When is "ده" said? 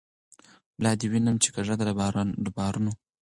1.79-1.83